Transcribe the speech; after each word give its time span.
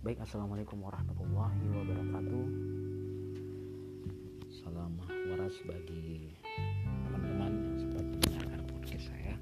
Assalamualaikum 0.00 0.80
warahmatullahi 0.80 1.60
wabarakatuh. 1.76 2.44
Salam 4.48 4.96
waras 5.04 5.52
bagi 5.68 6.32
teman-teman 7.04 7.52
yang 7.52 7.76
sempat 7.84 8.04
mendengarkan 8.08 8.60
podcast 8.64 9.12
saya. 9.12 9.36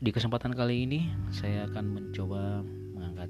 Di 0.00 0.08
kesempatan 0.16 0.56
kali 0.56 0.88
ini 0.88 1.12
saya 1.28 1.68
akan 1.68 1.84
mencoba 1.92 2.64
mengangkat 2.96 3.28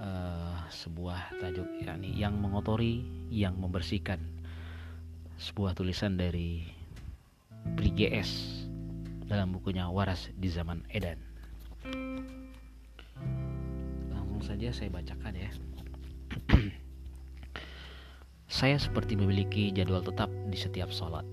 uh, 0.00 0.64
sebuah 0.72 1.36
tajuk 1.44 1.68
yakni 1.84 2.16
yang 2.16 2.32
mengotori, 2.40 3.04
yang 3.28 3.60
membersihkan. 3.60 4.24
Sebuah 5.36 5.76
tulisan 5.76 6.16
dari 6.16 6.64
Pri 7.76 7.92
GS 7.92 8.64
dalam 9.28 9.52
bukunya 9.52 9.84
Waras 9.92 10.32
di 10.32 10.48
Zaman 10.48 10.88
Edan 10.96 11.28
saja 14.40 14.72
saya 14.72 14.88
bacakan 14.92 15.34
ya. 15.34 15.50
saya 18.58 18.76
seperti 18.80 19.14
memiliki 19.14 19.70
jadwal 19.70 20.00
tetap 20.00 20.32
di 20.48 20.58
setiap 20.58 20.88
sholat, 20.88 21.24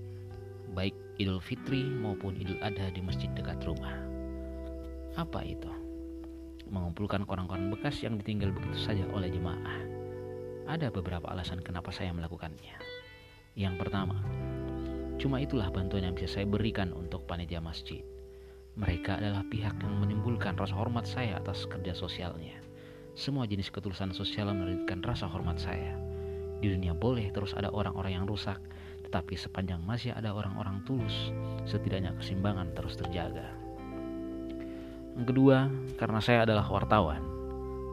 baik 0.76 0.94
Idul 1.16 1.40
Fitri 1.40 1.80
maupun 1.80 2.36
Idul 2.36 2.60
Adha 2.60 2.92
di 2.92 3.00
masjid 3.00 3.32
dekat 3.32 3.64
rumah. 3.64 3.96
Apa 5.16 5.40
itu? 5.40 5.72
Mengumpulkan 6.68 7.24
koran-koran 7.24 7.72
bekas 7.72 8.04
yang 8.04 8.20
ditinggal 8.20 8.52
begitu 8.52 8.76
saja 8.76 9.08
oleh 9.14 9.32
jemaah. 9.32 9.80
Ada 10.66 10.90
beberapa 10.92 11.30
alasan 11.30 11.62
kenapa 11.62 11.94
saya 11.94 12.12
melakukannya. 12.12 12.76
Yang 13.56 13.74
pertama, 13.80 14.20
cuma 15.16 15.40
itulah 15.40 15.72
bantuan 15.72 16.04
yang 16.04 16.14
bisa 16.18 16.36
saya 16.36 16.44
berikan 16.44 16.92
untuk 16.92 17.24
panitia 17.24 17.62
masjid. 17.62 18.04
Mereka 18.76 19.16
adalah 19.16 19.40
pihak 19.48 19.80
yang 19.80 19.96
menimbulkan 20.04 20.52
rasa 20.52 20.76
hormat 20.76 21.08
saya 21.08 21.40
atas 21.40 21.64
kerja 21.64 21.96
sosialnya. 21.96 22.65
Semua 23.16 23.48
jenis 23.48 23.72
ketulusan 23.72 24.12
sosial 24.12 24.52
menerbitkan 24.52 25.00
rasa 25.00 25.24
hormat 25.24 25.56
saya. 25.56 25.96
Di 26.60 26.68
dunia 26.68 26.92
boleh 26.92 27.32
terus 27.32 27.56
ada 27.56 27.72
orang-orang 27.72 28.12
yang 28.12 28.28
rusak, 28.28 28.60
tetapi 29.08 29.40
sepanjang 29.40 29.80
masih 29.80 30.12
ada 30.12 30.36
orang-orang 30.36 30.84
tulus, 30.84 31.32
setidaknya 31.64 32.12
keseimbangan 32.20 32.76
terus 32.76 32.92
terjaga. 33.00 33.48
Yang 35.16 35.32
kedua, 35.32 35.64
karena 35.96 36.20
saya 36.20 36.44
adalah 36.44 36.68
wartawan, 36.68 37.24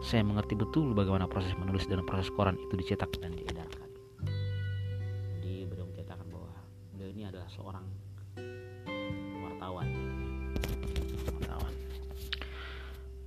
saya 0.04 0.28
mengerti 0.28 0.60
betul 0.60 0.92
bagaimana 0.92 1.24
proses 1.32 1.56
menulis 1.56 1.88
dan 1.88 2.04
proses 2.04 2.28
koran 2.36 2.60
itu 2.60 2.76
dicetak 2.76 3.16
dan 3.24 3.32
diedarkan. 3.32 3.90
Jadi 5.40 5.64
beliau 5.72 5.88
menceritakan 5.88 6.28
bahwa 6.36 6.52
beliau 6.92 7.10
ini 7.16 7.24
adalah 7.32 7.48
seorang 7.48 7.88
wartawan 9.40 9.88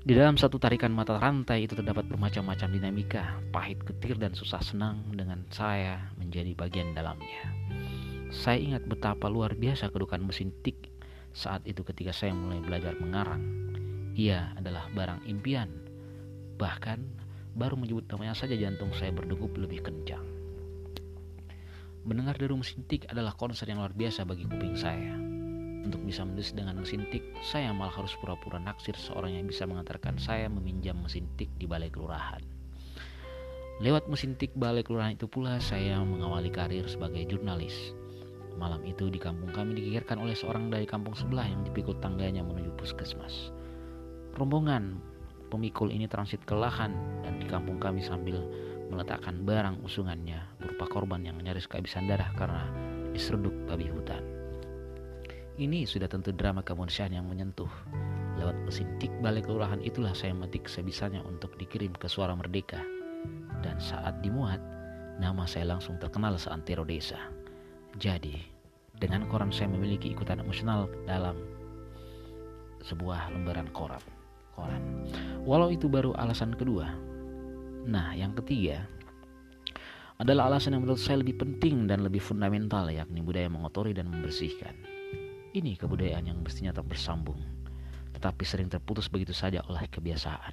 Di 0.07 0.15
dalam 0.15 0.39
satu 0.39 0.62
tarikan 0.62 0.95
mata 0.95 1.19
rantai 1.19 1.67
itu 1.67 1.75
terdapat 1.75 2.07
bermacam-macam 2.07 2.71
dinamika, 2.71 3.43
pahit, 3.51 3.83
getir, 3.83 4.15
dan 4.15 4.39
susah 4.39 4.62
senang 4.62 5.03
dengan 5.11 5.43
saya 5.51 6.15
menjadi 6.15 6.55
bagian 6.55 6.95
dalamnya. 6.95 7.51
Saya 8.31 8.62
ingat 8.62 8.87
betapa 8.87 9.27
luar 9.27 9.59
biasa 9.59 9.91
kedukaan 9.91 10.23
mesin 10.23 10.55
tik 10.62 10.95
saat 11.34 11.67
itu 11.67 11.83
ketika 11.83 12.15
saya 12.15 12.39
mulai 12.39 12.62
belajar 12.62 12.95
mengarang. 13.03 13.43
Ia 14.15 14.55
adalah 14.55 14.87
barang 14.95 15.27
impian. 15.27 15.75
Bahkan 16.55 17.03
baru 17.59 17.75
menyebut 17.75 18.07
namanya 18.07 18.39
saja 18.39 18.55
jantung 18.55 18.95
saya 18.95 19.11
berdegup 19.11 19.59
lebih 19.59 19.83
kencang. 19.83 20.23
Mendengar 22.07 22.39
deru 22.39 22.55
mesin 22.55 22.87
tik 22.87 23.11
adalah 23.11 23.34
konser 23.34 23.67
yang 23.67 23.83
luar 23.83 23.91
biasa 23.91 24.23
bagi 24.23 24.47
kuping 24.47 24.79
saya. 24.79 25.36
Untuk 25.87 26.03
bisa 26.03 26.27
menulis 26.27 26.51
dengan 26.51 26.83
mesin 26.83 27.06
tik, 27.15 27.23
saya 27.47 27.70
malah 27.70 27.95
harus 27.95 28.11
pura-pura 28.19 28.59
naksir 28.59 28.98
seorang 28.98 29.39
yang 29.39 29.47
bisa 29.47 29.71
mengantarkan 29.71 30.19
saya 30.19 30.50
meminjam 30.50 30.99
mesin 30.99 31.31
tik 31.38 31.47
di 31.62 31.71
balai 31.71 31.94
kelurahan. 31.94 32.43
Lewat 33.78 34.10
mesin 34.10 34.34
tik 34.34 34.50
balai 34.59 34.83
kelurahan 34.83 35.15
itu 35.15 35.31
pula 35.31 35.62
saya 35.62 36.03
mengawali 36.03 36.50
karir 36.50 36.91
sebagai 36.91 37.22
jurnalis. 37.31 37.94
Malam 38.59 38.83
itu 38.83 39.06
di 39.15 39.22
kampung 39.22 39.55
kami 39.55 39.78
dikikirkan 39.78 40.19
oleh 40.19 40.34
seorang 40.34 40.75
dari 40.75 40.91
kampung 40.91 41.15
sebelah 41.15 41.47
yang 41.47 41.62
dipikul 41.62 41.94
tangganya 42.03 42.43
menuju 42.43 42.75
puskesmas. 42.75 43.55
Rombongan 44.34 44.99
pemikul 45.55 45.94
ini 45.94 46.10
transit 46.10 46.43
ke 46.43 46.59
lahan 46.59 46.99
dan 47.22 47.39
di 47.39 47.47
kampung 47.47 47.78
kami 47.78 48.03
sambil 48.03 48.43
meletakkan 48.91 49.47
barang 49.47 49.87
usungannya 49.87 50.43
berupa 50.59 50.91
korban 50.91 51.22
yang 51.22 51.39
nyaris 51.39 51.71
kehabisan 51.71 52.10
darah 52.10 52.34
karena 52.34 52.66
diseruduk 53.15 53.55
babi 53.71 53.87
hutan. 53.87 54.35
Ini 55.56 55.89
sudah 55.89 56.05
tentu 56.05 56.37
drama 56.37 56.61
kemanusiaan 56.61 57.17
yang 57.17 57.25
menyentuh. 57.25 57.72
Lewat 58.37 58.61
mesin 58.69 58.93
tik 59.00 59.09
balik 59.25 59.49
kelurahan 59.49 59.81
itulah 59.81 60.12
saya 60.12 60.37
metik 60.37 60.69
sebisanya 60.69 61.25
untuk 61.25 61.56
dikirim 61.56 61.97
ke 61.97 62.12
suara 62.12 62.37
merdeka. 62.37 62.77
Dan 63.65 63.81
saat 63.81 64.21
dimuat, 64.21 64.61
nama 65.16 65.49
saya 65.49 65.72
langsung 65.72 65.97
terkenal 65.97 66.37
seantero 66.37 66.84
desa. 66.84 67.16
Jadi, 67.97 68.37
dengan 69.00 69.25
koran 69.33 69.49
saya 69.49 69.72
memiliki 69.72 70.12
ikutan 70.12 70.45
emosional 70.45 70.93
dalam 71.09 71.41
sebuah 72.84 73.33
lembaran 73.33 73.72
koran. 73.72 74.05
koran. 74.53 75.09
Walau 75.49 75.72
itu 75.72 75.89
baru 75.89 76.12
alasan 76.21 76.53
kedua. 76.53 76.93
Nah, 77.89 78.12
yang 78.12 78.37
ketiga 78.45 78.84
adalah 80.21 80.53
alasan 80.53 80.77
yang 80.77 80.84
menurut 80.84 81.00
saya 81.00 81.25
lebih 81.25 81.41
penting 81.41 81.89
dan 81.89 82.05
lebih 82.05 82.21
fundamental 82.21 82.93
yakni 82.93 83.25
budaya 83.25 83.49
mengotori 83.49 83.97
dan 83.97 84.12
membersihkan. 84.12 84.96
Ini 85.56 85.72
kebudayaan 85.81 86.28
yang 86.28 86.44
mestinya 86.44 86.69
tak 86.69 86.93
bersambung, 86.93 87.41
tetapi 88.12 88.44
sering 88.44 88.69
terputus 88.69 89.09
begitu 89.09 89.33
saja 89.33 89.65
oleh 89.72 89.89
kebiasaan. 89.89 90.53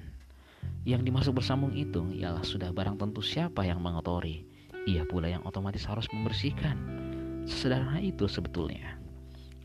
Yang 0.88 1.04
dimaksud 1.04 1.36
bersambung 1.36 1.76
itu 1.76 2.08
ialah 2.16 2.40
sudah 2.40 2.72
barang 2.72 2.96
tentu 2.96 3.20
siapa 3.20 3.68
yang 3.68 3.84
mengotori, 3.84 4.48
ia 4.88 5.04
pula 5.04 5.28
yang 5.28 5.44
otomatis 5.44 5.84
harus 5.84 6.08
membersihkan. 6.08 6.80
Sesederhana 7.44 8.00
itu 8.00 8.24
sebetulnya. 8.24 8.96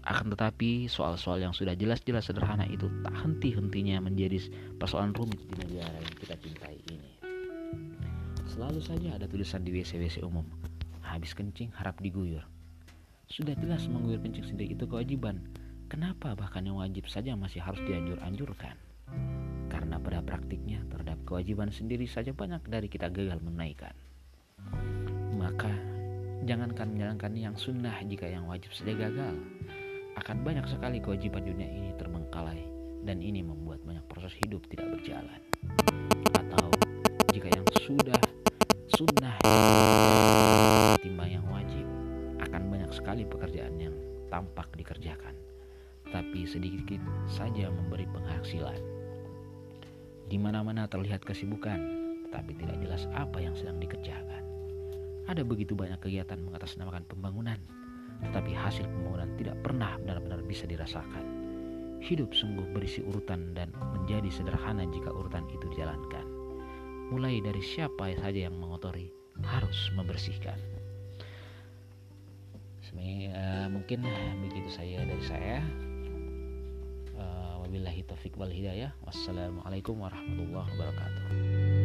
Akan 0.04 0.28
tetapi 0.28 0.92
soal-soal 0.92 1.40
yang 1.40 1.56
sudah 1.56 1.72
jelas-jelas 1.72 2.28
sederhana 2.28 2.68
itu 2.68 2.92
tak 3.00 3.16
henti-hentinya 3.16 4.04
menjadi 4.04 4.44
persoalan 4.76 5.16
rumit 5.16 5.40
di 5.40 5.56
negara 5.56 6.04
yang 6.04 6.16
kita 6.20 6.36
cintai 6.36 6.84
ini. 6.92 7.16
Selalu 8.44 8.84
saja 8.84 9.16
ada 9.16 9.24
tulisan 9.24 9.64
di 9.64 9.72
WC-WC 9.72 10.20
umum, 10.20 10.44
habis 11.00 11.32
kencing 11.32 11.72
harap 11.80 11.96
diguyur. 12.04 12.44
Sudah 13.30 13.54
jelas 13.62 13.86
mengguyur 13.86 14.26
kencing 14.26 14.42
sendiri 14.42 14.74
itu 14.74 14.90
kewajiban. 14.90 15.38
Kenapa 15.86 16.34
bahkan 16.34 16.66
yang 16.66 16.82
wajib 16.82 17.06
saja 17.06 17.38
masih 17.38 17.62
harus 17.62 17.78
dianjur-anjurkan? 17.86 18.74
Karena 19.70 20.02
pada 20.02 20.26
praktiknya 20.26 20.82
terhadap 20.90 21.22
kewajiban 21.30 21.70
sendiri 21.70 22.10
saja 22.10 22.34
banyak 22.34 22.66
dari 22.66 22.90
kita 22.90 23.06
gagal 23.14 23.38
menunaikan. 23.46 23.94
Maka 25.38 25.70
jangankan 26.50 26.90
menjalankan 26.90 27.32
yang 27.38 27.54
sunnah 27.54 28.02
jika 28.02 28.26
yang 28.26 28.50
wajib 28.50 28.74
saja 28.74 28.98
gagal. 28.98 29.38
Akan 30.18 30.42
banyak 30.42 30.66
sekali 30.66 30.98
kewajiban 30.98 31.46
dunia 31.46 31.70
ini 31.70 31.94
terbengkalai 32.02 32.66
dan 33.06 33.22
ini 33.22 33.46
membuat 33.46 33.86
banyak 33.86 34.10
proses 34.10 34.34
hidup 34.42 34.66
tidak 34.74 34.90
berjalan. 34.98 35.38
Atau 36.34 36.74
jika 37.30 37.46
yang 37.54 37.66
sudah 37.78 38.22
sunnah 38.90 39.38
banyak 42.90 43.06
sekali 43.06 43.22
pekerjaan 43.22 43.78
yang 43.78 43.94
tampak 44.34 44.66
dikerjakan, 44.74 45.38
tapi 46.10 46.42
sedikit 46.50 46.98
saja 47.30 47.70
memberi 47.70 48.10
penghasilan. 48.10 48.82
Di 50.26 50.42
mana-mana 50.42 50.90
terlihat 50.90 51.22
kesibukan, 51.22 51.78
tapi 52.34 52.58
tidak 52.58 52.82
jelas 52.82 53.06
apa 53.14 53.38
yang 53.46 53.54
sedang 53.54 53.78
dikerjakan. 53.78 54.42
Ada 55.30 55.46
begitu 55.46 55.78
banyak 55.78 56.02
kegiatan 56.02 56.42
mengatasnamakan 56.42 57.06
pembangunan, 57.06 57.62
tetapi 58.26 58.58
hasil 58.58 58.90
pembangunan 58.90 59.38
tidak 59.38 59.62
pernah 59.62 59.94
benar-benar 60.02 60.42
bisa 60.50 60.66
dirasakan. 60.66 61.30
Hidup 62.02 62.34
sungguh 62.34 62.74
berisi 62.74 63.06
urutan 63.06 63.54
dan 63.54 63.70
menjadi 63.94 64.34
sederhana 64.34 64.90
jika 64.90 65.14
urutan 65.14 65.46
itu 65.54 65.70
dijalankan. 65.78 66.26
Mulai 67.14 67.38
dari 67.38 67.62
siapa 67.62 68.18
saja 68.18 68.50
yang 68.50 68.58
mengotori, 68.58 69.14
harus 69.46 69.78
membersihkan. 69.94 70.79
Uh, 72.96 73.68
mungkin 73.70 74.06
begitu 74.46 74.70
saya 74.74 75.06
dari 75.06 75.24
saya. 75.26 75.58
Uh, 77.14 77.62
wabillahi 77.66 78.02
taufiq 78.08 78.34
wal 78.40 78.50
hidayah. 78.50 78.94
Wassalamualaikum 79.06 80.00
warahmatullahi 80.00 80.70
wabarakatuh. 80.74 81.79